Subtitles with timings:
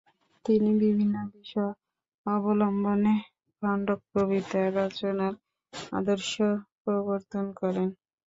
[0.45, 1.73] তিনি বিভিন্ন বিষয়
[2.25, 3.13] অবলম্বনে
[3.55, 5.33] খন্ডকবিতা রচনার
[5.93, 6.31] আদর্শ
[6.83, 7.89] প্রবর্তন করেন।